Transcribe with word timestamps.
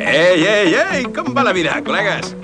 Ei, 0.00 0.46
ei, 0.46 0.74
ei! 0.74 1.04
Com 1.12 1.34
va 1.36 1.44
la 1.44 1.52
vida, 1.52 1.76
col·legues? 1.84 2.43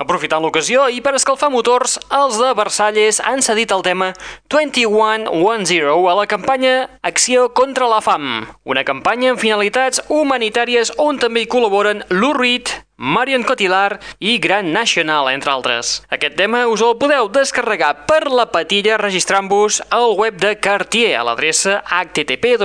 Aprofitant 0.00 0.40
l'ocasió 0.40 0.86
i 0.88 1.02
per 1.04 1.12
escalfar 1.18 1.52
motors, 1.52 1.98
els 2.08 2.40
de 2.40 2.54
Versalles 2.56 3.20
han 3.20 3.44
cedit 3.44 3.76
el 3.76 3.84
tema 3.84 4.14
2110 4.48 5.92
a 5.92 6.18
la 6.22 6.26
campanya 6.30 6.74
Acció 7.04 7.50
contra 7.52 7.92
la 7.92 8.00
fam, 8.00 8.46
una 8.64 8.88
campanya 8.88 9.34
amb 9.34 9.44
finalitats 9.44 10.00
humanitàries 10.08 10.96
on 10.96 11.20
també 11.20 11.44
hi 11.44 11.52
col·laboren 11.52 12.06
Lou 12.16 12.32
Reed, 12.32 12.72
Marion 12.98 13.46
Cotillard 13.46 14.02
i 14.18 14.42
Grand 14.42 14.74
National, 14.74 15.30
entre 15.30 15.54
altres. 15.54 16.02
Aquest 16.10 16.34
tema 16.36 16.66
us 16.66 16.82
el 16.82 16.98
podeu 16.98 17.30
descarregar 17.30 18.06
per 18.10 18.26
la 18.26 18.50
patilla 18.50 18.98
registrant-vos 18.98 19.78
al 19.94 20.18
web 20.18 20.34
de 20.42 20.58
Cartier 20.58 21.14
a 21.16 21.22
l'adreça 21.24 21.82
http 21.86 22.58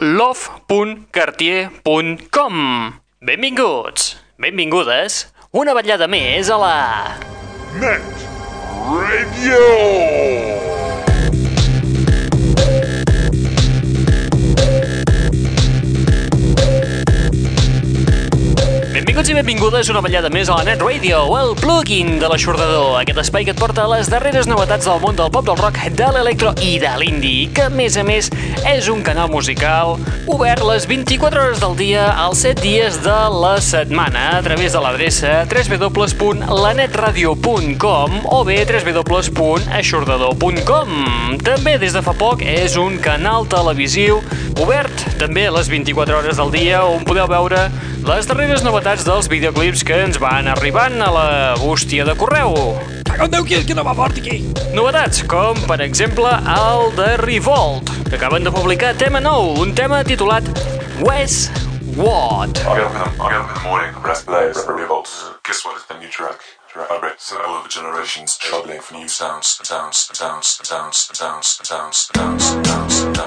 love.cartier.com 0.00 2.56
Benvinguts, 3.20 4.16
benvingudes, 4.40 5.28
una 5.52 5.76
vetllada 5.76 6.08
més 6.08 6.48
a 6.48 6.56
la... 6.56 7.20
Net 7.76 8.00
Radio! 8.88 10.69
Benvingudes 19.50 19.90
una 19.90 19.98
ballada 19.98 20.30
més 20.30 20.46
a 20.46 20.54
la 20.60 20.62
Net 20.62 20.78
Radio, 20.78 21.26
el 21.34 21.58
plugin 21.58 22.20
de 22.20 22.28
l'aixordador, 22.30 23.00
aquest 23.00 23.18
espai 23.18 23.42
que 23.42 23.50
et 23.50 23.58
porta 23.58 23.82
les 23.90 24.06
darreres 24.06 24.46
novetats 24.46 24.86
del 24.86 25.02
món 25.02 25.18
del 25.18 25.26
pop, 25.34 25.42
del 25.48 25.58
rock, 25.58 25.90
de 25.98 26.06
l'electro 26.14 26.54
i 26.62 26.78
de 26.78 26.86
l'indie, 27.00 27.48
que 27.50 27.66
a 27.66 27.70
més 27.74 27.98
a 27.98 28.06
més 28.06 28.30
és 28.70 28.86
un 28.92 29.02
canal 29.02 29.26
musical 29.32 29.98
obert 30.30 30.62
les 30.68 30.86
24 30.86 31.42
hores 31.42 31.58
del 31.64 31.74
dia 31.80 32.04
als 32.28 32.44
7 32.46 32.62
dies 32.62 33.00
de 33.02 33.18
la 33.42 33.56
setmana 33.58 34.38
a 34.38 34.42
través 34.46 34.70
de 34.76 34.80
l'adreça 34.84 35.42
www.lanetradio.com 35.50 38.08
o 38.30 38.44
bé 38.46 38.62
www.aixordador.com. 38.70 40.88
També 41.42 41.74
des 41.82 41.98
de 41.98 42.02
fa 42.06 42.14
poc 42.14 42.46
és 42.46 42.78
un 42.78 43.02
canal 43.02 43.50
televisiu 43.50 44.22
obert 44.60 44.92
també 45.18 45.48
les 45.50 45.68
24 45.72 46.18
hores 46.20 46.36
del 46.38 46.50
dia 46.54 46.84
on 46.86 47.02
podeu 47.08 47.26
veure 47.30 47.70
les 48.06 48.26
darreres 48.28 48.62
novetats 48.64 49.04
dels 49.04 49.28
videoclips 49.30 49.82
que 49.86 49.96
ens 50.06 50.18
van 50.20 50.48
arribant 50.48 50.96
a 51.04 51.10
la 51.12 51.28
bústia 51.60 52.04
de 52.08 52.14
correu. 52.16 52.54
Cago 53.04 53.26
en 53.26 53.34
Déu, 53.34 53.44
qui, 53.44 53.58
qui 53.66 53.76
no 53.76 53.84
va 53.84 53.94
fort 53.98 54.16
aquí? 54.16 54.40
Novetats, 54.76 55.24
com 55.28 55.58
per 55.68 55.80
exemple 55.84 56.30
el 56.54 56.94
de 56.96 57.08
Revolt, 57.20 57.90
que 58.08 58.16
acaben 58.16 58.46
de 58.46 58.52
publicar 58.54 58.94
tema 59.00 59.20
nou, 59.20 59.52
un 59.60 59.74
tema 59.76 60.00
titulat 60.06 60.46
West 61.04 61.52
What. 61.96 62.62
I'll 62.64 62.76
get 62.76 62.86
up 62.86 62.94
in 62.94 63.00
the, 63.02 63.22
I'll 63.22 63.28
get 63.28 63.40
up 63.40 63.50
in 63.50 63.54
the 63.54 63.68
morning, 63.68 63.92
play, 64.24 64.52
revolts. 64.80 65.30
Guess 65.44 65.64
what? 65.64 65.76
It's 65.76 65.86
the 65.86 65.98
new 65.98 66.08
track. 66.08 66.40
Vibrate, 66.72 67.20
symbol 67.20 67.56
of 67.56 67.68
generations, 67.68 68.38
troubling 68.38 68.80
for 68.80 68.94
new 68.94 69.08
sounds, 69.08 69.58
sounds, 69.64 70.08
sounds, 70.16 70.60
sounds, 70.62 71.10
sounds, 71.12 71.58
sounds, 71.66 72.10
sounds, 72.14 72.44
sounds, 72.64 72.94
sounds, 72.94 73.19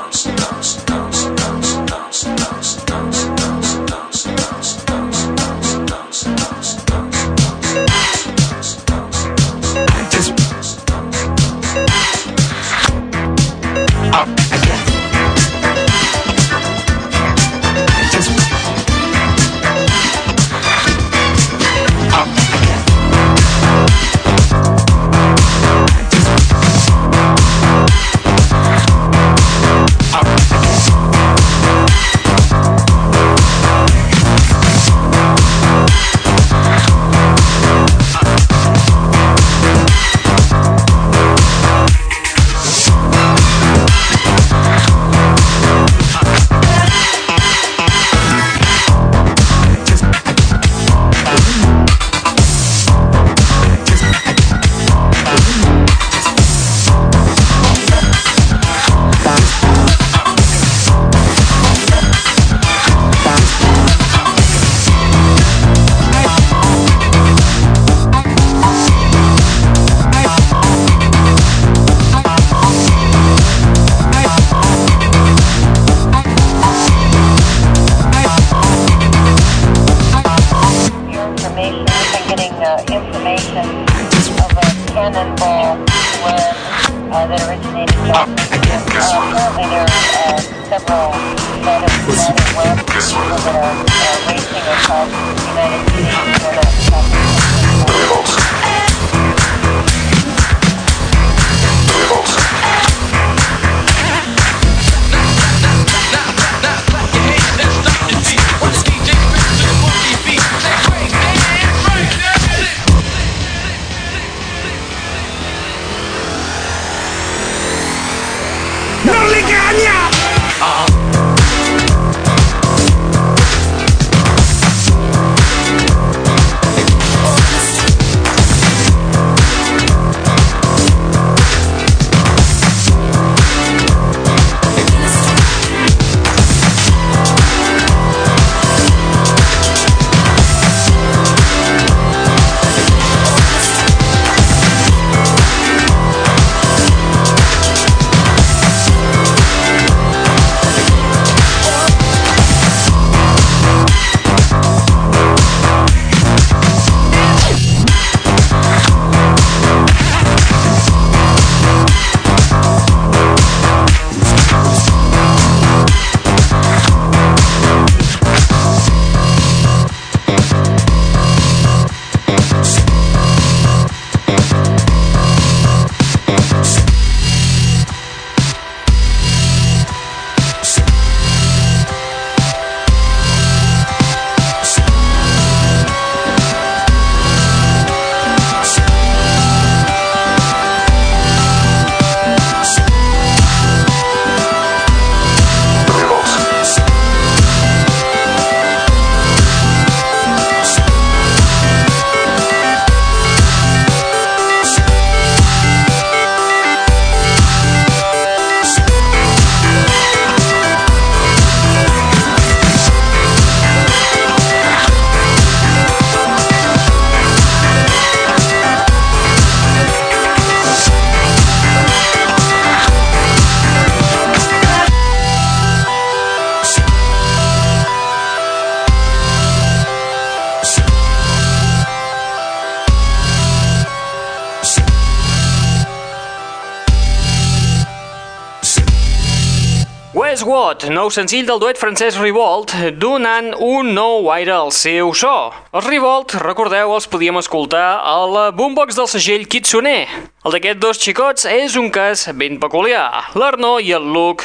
Nou 240.91 241.07
senzill 241.13 241.45
del 241.47 241.61
duet 241.61 241.77
francès 241.79 242.17
Revolt, 242.19 242.73
donant 242.99 243.53
un 243.63 243.93
nou 243.95 244.27
aire 244.33 244.51
al 244.51 244.71
seu 244.75 245.13
so. 245.15 245.31
Els 245.71 245.87
Revolt, 245.87 246.35
recordeu, 246.43 246.91
els 246.97 247.07
podíem 247.07 247.39
escoltar 247.39 248.01
a 248.03 248.17
la 248.27 248.49
boombox 248.51 248.97
del 248.99 249.07
segell 249.07 249.47
Kitsune. 249.47 250.07
El 250.43 250.55
d'aquests 250.57 250.81
dos 250.83 250.99
xicots 250.99 251.47
és 251.47 251.77
un 251.79 251.87
cas 251.93 252.25
ben 252.35 252.59
peculiar. 252.59 253.29
L'Arno 253.39 253.77
i 253.79 253.93
el 253.95 254.09
Luke 254.11 254.43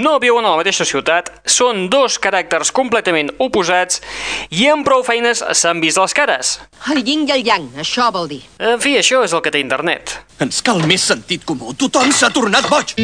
no 0.00 0.18
viuen 0.20 0.44
a 0.44 0.54
la 0.54 0.60
mateixa 0.60 0.84
ciutat, 0.88 1.28
són 1.44 1.90
dos 1.92 2.16
caràcters 2.20 2.72
completament 2.72 3.30
oposats 3.36 4.00
i 4.52 4.68
amb 4.72 4.84
prou 4.84 5.04
feines 5.04 5.44
s'han 5.56 5.80
vist 5.84 6.00
les 6.00 6.16
cares. 6.16 6.56
El 6.92 7.04
yin 7.04 7.28
i 7.28 7.32
el 7.36 7.44
yang, 7.44 7.68
això 7.80 8.08
vol 8.12 8.28
dir. 8.32 8.42
En 8.60 8.80
fi, 8.80 8.96
això 9.00 9.24
és 9.28 9.36
el 9.36 9.44
que 9.44 9.52
té 9.52 9.60
internet. 9.60 10.18
Ens 10.40 10.60
cal 10.64 10.84
més 10.88 11.04
sentit 11.04 11.44
comú. 11.48 11.76
Tothom 11.76 12.12
s'ha 12.12 12.32
tornat 12.32 12.68
boig. 12.72 12.96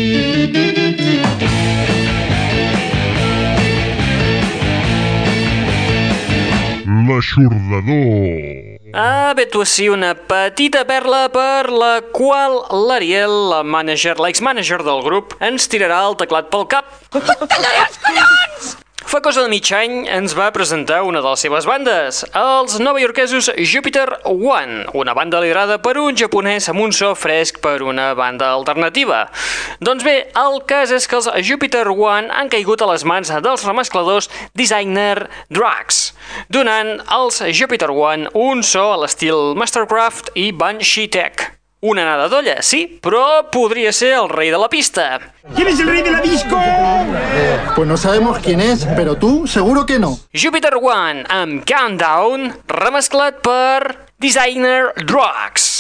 L'aixordador. 7.09 8.78
Ah, 8.94 9.32
bé, 9.35 9.47
tu 9.49 9.64
sí, 9.64 9.88
una 9.88 10.12
petita 10.14 10.85
perla 10.85 11.25
per 11.32 11.73
la 11.73 12.02
qual 12.12 12.59
l'Ariel, 12.88 13.32
la 13.54 13.62
manager, 13.64 14.18
l'ex-manager 14.21 14.82
del 14.85 15.00
grup, 15.06 15.37
ens 15.40 15.71
tirarà 15.73 16.02
el 16.11 16.18
teclat 16.21 16.52
pel 16.52 16.68
cap. 16.68 16.92
Fa 19.12 19.21
cosa 19.21 19.42
de 19.45 19.50
mig 19.52 19.69
any 19.76 20.07
ens 20.09 20.33
va 20.33 20.47
presentar 20.57 21.02
una 21.04 21.21
de 21.21 21.28
les 21.28 21.42
seves 21.45 21.66
bandes, 21.69 22.23
els 22.33 22.78
novaiorquesos 22.81 23.50
Jupiter 23.61 24.07
One, 24.25 24.87
una 24.97 25.12
banda 25.12 25.42
liderada 25.45 25.76
per 25.85 25.99
un 26.00 26.16
japonès 26.16 26.71
amb 26.73 26.81
un 26.81 26.97
so 26.97 27.11
fresc 27.12 27.61
per 27.61 27.83
una 27.85 28.14
banda 28.16 28.49
alternativa. 28.57 29.26
Doncs 29.85 30.09
bé, 30.09 30.16
el 30.33 30.59
cas 30.64 30.97
és 30.97 31.04
que 31.04 31.21
els 31.21 31.28
Jupiter 31.45 31.85
One 31.92 32.33
han 32.33 32.49
caigut 32.49 32.81
a 32.81 32.88
les 32.95 33.04
mans 33.04 33.37
dels 33.45 33.69
remescladors 33.69 34.33
Designer 34.57 35.28
Drugs, 35.52 36.14
donant 36.49 37.02
als 37.04 37.45
Jupiter 37.52 37.92
One 37.92 38.33
un 38.33 38.64
so 38.64 38.95
a 38.95 39.00
l'estil 39.04 39.52
Mastercraft 39.61 40.33
i 40.40 40.54
Banshee 40.57 41.12
Tech. 41.12 41.62
Una 41.85 42.05
nada 42.07 42.29
d'olla, 42.31 42.61
sí, 42.62 42.85
però 43.03 43.49
podria 43.51 43.91
ser 43.91 44.12
el 44.15 44.29
rei 44.31 44.53
de 44.55 44.59
la 44.62 44.69
pista. 44.71 45.19
¿Quién 45.57 45.67
es 45.67 45.81
el 45.81 45.89
rey 45.89 46.03
de 46.03 46.12
la 46.12 46.21
disco? 46.21 46.57
Pues 47.75 47.89
no 47.89 47.97
sabemos 47.97 48.39
quién 48.39 48.61
es, 48.61 48.87
pero 48.95 49.17
tú 49.17 49.49
seguro 49.49 49.85
que 49.85 49.99
no. 49.99 50.17
Jupiter 50.31 50.79
One 50.79 51.25
amb 51.27 51.67
Countdown, 51.67 52.53
remesclat 52.69 53.43
per 53.43 53.99
Designer 54.21 54.95
Drugs. 55.09 55.72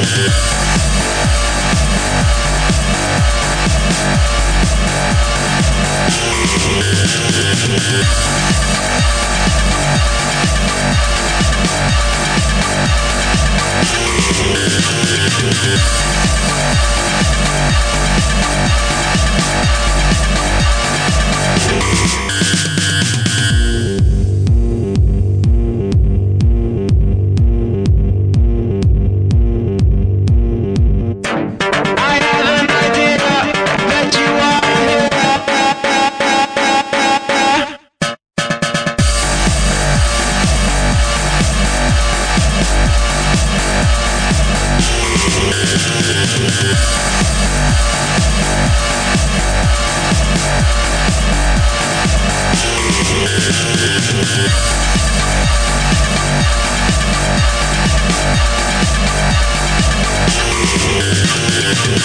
És 0.00 0.57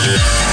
Yeah. 0.05 0.52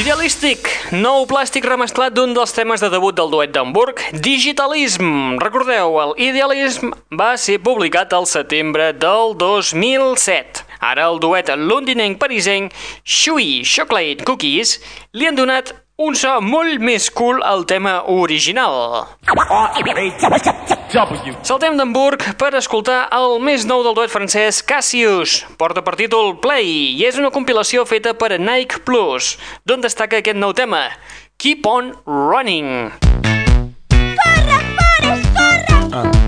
Idealistic, 0.00 0.68
nou 0.96 1.26
plàstic 1.28 1.66
remesclat 1.68 2.14
d'un 2.16 2.30
dels 2.32 2.54
temes 2.56 2.80
de 2.80 2.88
debut 2.88 3.12
del 3.12 3.28
duet 3.28 3.50
d'Hamburg, 3.52 4.00
Digitalism. 4.24 5.36
Recordeu, 5.42 5.98
el 6.00 6.14
Idealism 6.30 6.94
va 7.20 7.34
ser 7.36 7.58
publicat 7.60 8.14
al 8.16 8.24
setembre 8.30 8.92
del 8.96 9.34
2007. 9.36 10.64
Ara 10.80 11.10
el 11.10 11.20
duet 11.20 11.52
londinenc 11.58 12.16
parisenc 12.22 12.72
Shui 13.04 13.60
Chocolate 13.66 14.24
Cookies 14.24 14.78
li 15.12 15.28
han 15.28 15.36
donat 15.36 15.74
un 16.00 16.16
so 16.16 16.38
molt 16.40 16.80
més 16.80 17.10
cool 17.12 17.42
al 17.44 17.66
tema 17.68 18.00
original. 18.08 19.06
Saltem 21.42 21.76
d'Hamburg 21.76 22.24
per 22.40 22.54
escoltar 22.58 23.02
el 23.16 23.36
més 23.44 23.66
nou 23.68 23.84
del 23.86 23.96
duet 23.98 24.12
francès 24.12 24.62
Cassius. 24.66 25.40
Porta 25.60 25.84
per 25.84 25.98
títol 26.00 26.38
Play 26.40 26.96
i 26.96 27.04
és 27.08 27.20
una 27.20 27.32
compilació 27.34 27.84
feta 27.88 28.14
per 28.16 28.38
Nike 28.40 28.82
Plus, 28.88 29.36
d'on 29.68 29.84
destaca 29.84 30.22
aquest 30.22 30.40
nou 30.40 30.56
tema, 30.56 30.88
Keep 31.40 31.68
on 31.68 31.92
Running. 32.06 32.90
Corre, 34.20 34.58
Forrest, 34.78 35.30
corre! 35.36 35.70
show. 35.90 36.19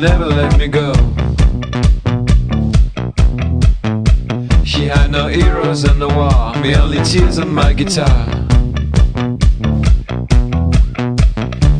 Never 0.00 0.26
let 0.26 0.56
me 0.58 0.68
go. 0.68 0.92
She 4.64 4.84
had 4.84 5.10
no 5.10 5.26
heroes 5.26 5.84
on 5.88 5.98
the 5.98 6.08
wall, 6.08 6.54
me 6.60 6.74
only 6.76 7.02
tears 7.02 7.38
on 7.38 7.52
my 7.52 7.72
guitar. 7.72 8.26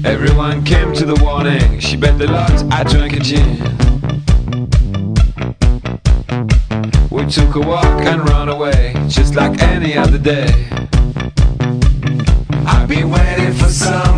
Everyone 0.05 0.65
came 0.65 0.93
to 0.95 1.05
the 1.05 1.19
warning. 1.23 1.79
She 1.79 1.97
bet 1.97 2.19
the 2.19 2.27
lot 2.27 2.51
I 2.73 2.83
drank 2.83 3.13
a 3.15 3.21
gin. 3.21 3.59
We 7.11 7.25
took 7.27 7.55
a 7.55 7.61
walk 7.61 7.85
and 7.85 8.29
ran 8.29 8.49
away, 8.49 8.95
just 9.07 9.37
like 9.37 9.63
any 9.63 9.97
other 9.97 10.19
day. 10.19 10.49
I've 12.67 12.89
been 12.89 13.11
waiting 13.11 13.53
for 13.53 13.69
someone 13.69 14.18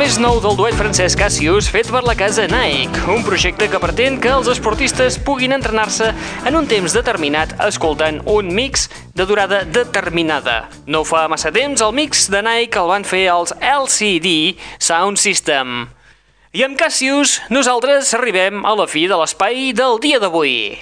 més 0.00 0.16
nou 0.16 0.38
del 0.40 0.54
duet 0.56 0.76
francès 0.78 1.12
Cassius 1.18 1.66
fet 1.68 1.90
per 1.92 2.00
la 2.06 2.14
casa 2.16 2.46
Nike, 2.48 3.02
un 3.12 3.20
projecte 3.26 3.66
que 3.68 3.80
pretén 3.82 4.16
que 4.22 4.30
els 4.32 4.48
esportistes 4.48 5.18
puguin 5.26 5.52
entrenar-se 5.52 6.08
en 6.48 6.56
un 6.56 6.68
temps 6.70 6.94
determinat 6.96 7.52
escoltant 7.66 8.22
un 8.32 8.48
mix 8.56 8.86
de 9.12 9.26
durada 9.28 9.60
determinada. 9.68 10.70
No 10.88 11.02
fa 11.04 11.26
massa 11.28 11.52
temps 11.52 11.84
el 11.84 11.92
mix 11.92 12.30
de 12.32 12.40
Nike 12.46 12.80
el 12.80 12.88
van 12.88 13.04
fer 13.04 13.26
els 13.34 13.52
LCD 13.60 14.56
Sound 14.78 15.20
System. 15.20 15.90
I 16.56 16.64
amb 16.64 16.80
Cassius, 16.80 17.36
nosaltres 17.52 18.16
arribem 18.16 18.64
a 18.64 18.72
la 18.80 18.88
fi 18.88 19.04
de 19.10 19.20
l'espai 19.20 19.74
del 19.76 20.00
dia 20.00 20.22
d'avui. 20.22 20.80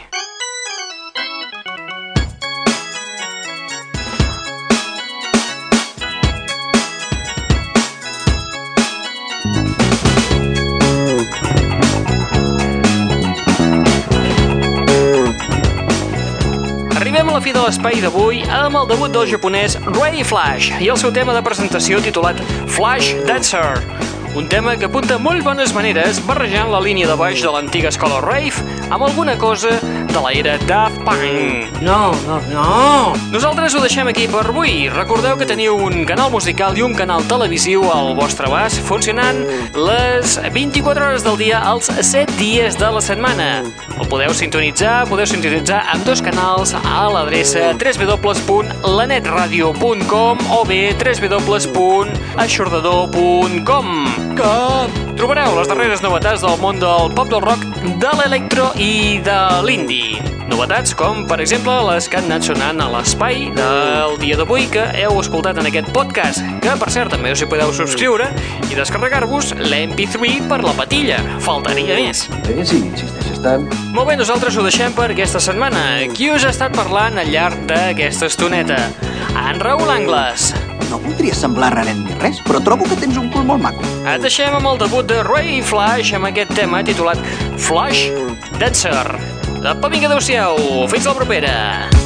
La 17.39 17.43
fi 17.45 17.53
de 17.55 17.61
l'espai 17.63 18.01
d'avui 18.03 18.41
amb 18.51 18.75
el 18.81 18.89
debut 18.91 19.13
del 19.15 19.29
japonès 19.31 19.77
Ray 19.95 20.25
Flash 20.27 20.73
i 20.83 20.91
el 20.91 20.99
seu 20.99 21.15
tema 21.15 21.37
de 21.37 21.45
presentació 21.47 22.03
titulat 22.03 22.43
Flash 22.75 23.15
Dancer, 23.31 23.79
un 24.39 24.47
tema 24.47 24.79
que 24.79 24.87
apunta 24.87 25.19
molt 25.19 25.43
bones 25.43 25.73
maneres 25.75 26.21
barrejant 26.23 26.71
la 26.71 26.79
línia 26.79 27.11
de 27.11 27.17
baix 27.19 27.43
de 27.43 27.51
l'antiga 27.51 27.91
escola 27.91 28.23
Rave 28.23 28.55
amb 28.87 29.03
alguna 29.03 29.35
cosa 29.35 29.83
de 29.83 30.21
la 30.23 30.31
era 30.31 30.55
Daft 30.63 31.03
Punk. 31.03 31.83
No, 31.83 32.15
no, 32.27 32.39
no. 32.47 33.19
Nosaltres 33.33 33.75
ho 33.75 33.81
deixem 33.83 34.07
aquí 34.07 34.29
per 34.31 34.47
avui. 34.47 34.89
Recordeu 34.95 35.37
que 35.41 35.47
teniu 35.47 35.77
un 35.83 36.05
canal 36.07 36.31
musical 36.31 36.79
i 36.79 36.83
un 36.87 36.95
canal 36.95 37.23
televisiu 37.27 37.83
al 37.91 38.15
vostre 38.19 38.47
abast 38.47 38.79
funcionant 38.87 39.47
les 39.75 40.39
24 40.55 41.05
hores 41.09 41.25
del 41.27 41.37
dia 41.43 41.59
els 41.73 41.91
7 41.91 42.39
dies 42.39 42.79
de 42.79 42.91
la 42.95 43.03
setmana. 43.03 43.67
El 43.99 44.07
podeu 44.07 44.31
sintonitzar, 44.31 45.11
podeu 45.11 45.27
sintonitzar 45.27 45.83
amb 45.91 46.07
dos 46.07 46.23
canals 46.23 46.79
a 46.79 47.11
l'adreça 47.11 47.75
www.lanetradio.com 47.75 50.39
o 50.55 50.63
bé 50.69 50.95
www.aixordador.com 52.39 53.87
Com? 54.39 54.93
Trobareu 55.19 55.57
les 55.59 55.67
darreres 55.67 56.03
novetats 56.05 56.45
del 56.45 56.55
món 56.63 56.79
del 56.79 57.11
pop 57.17 57.27
del 57.31 57.43
rock, 57.43 57.65
de 57.99 58.11
l'electro 58.21 58.71
i 58.79 59.19
de 59.27 59.39
l'indie. 59.67 60.23
Novetats 60.49 60.95
com, 60.97 61.25
per 61.29 61.41
exemple, 61.43 61.75
les 61.91 62.07
que 62.09 62.21
han 62.21 62.29
anat 62.31 62.47
sonant 62.47 62.79
a 62.81 62.87
l'espai 62.93 63.49
del 63.57 64.15
dia 64.23 64.39
d'avui 64.39 64.69
que 64.71 64.87
heu 65.03 65.19
escoltat 65.21 65.59
en 65.61 65.69
aquest 65.69 65.91
podcast, 65.97 66.41
que, 66.63 66.77
per 66.79 66.89
cert, 66.95 67.11
també 67.13 67.35
us 67.35 67.43
hi 67.43 67.51
podeu 67.51 67.75
subscriure 67.75 68.31
i 68.71 68.79
descarregar-vos 68.79 69.53
l'MP3 69.59 70.47
per 70.49 70.63
la 70.63 70.77
patilla. 70.79 71.19
Faltaria 71.45 71.99
més. 71.99 72.25
Eh, 72.47 72.63
sí, 72.63 72.81
insisteixes 72.87 73.43
tant. 73.43 73.67
Molt 73.93 74.09
bé, 74.13 74.17
nosaltres 74.23 74.57
ho 74.57 74.65
deixem 74.65 74.95
per 74.97 75.11
aquesta 75.11 75.43
setmana. 75.43 76.07
Qui 76.15 76.31
us 76.33 76.47
ha 76.47 76.55
estat 76.55 76.79
parlant 76.79 77.19
al 77.19 77.35
llarg 77.35 77.67
d'aquesta 77.69 78.31
estoneta? 78.31 78.79
En 79.35 79.59
Raül 79.61 79.91
Angles. 79.91 80.53
No 80.89 80.99
voldria 81.03 81.37
semblar 81.37 81.75
raret 81.75 81.99
ni 82.01 82.17
res, 82.23 82.41
però 82.47 82.63
trobo 82.65 82.89
que 82.89 82.97
tens 83.01 83.19
un 83.21 83.29
cul 83.35 83.45
molt 83.49 83.63
maco. 83.65 83.85
Et 84.09 84.25
deixem 84.25 84.57
amb 84.57 84.71
el 84.73 84.81
debut 84.81 85.09
de 85.09 85.21
Ray 85.29 85.61
Flash 85.61 86.15
amb 86.17 86.31
aquest 86.31 86.55
tema 86.57 86.81
titulat 86.87 87.21
Flash 87.61 88.09
Dancer. 88.57 89.05
Apa, 89.59 89.93
vinga, 89.93 90.09
adeu-siau. 90.09 90.87
Fins 90.89 91.09
la 91.11 91.17
propera. 91.19 91.98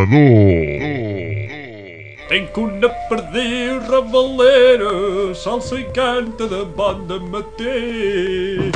L'aixordador. 0.00 1.50
Tenc 2.30 2.56
una 2.62 2.88
perdiu 3.10 3.80
revalera, 3.88 5.34
salsa 5.34 5.80
i 5.80 5.84
canta 5.96 6.46
de 6.46 6.64
bon 6.76 7.06
de 7.08 7.18
matí. 7.32 8.69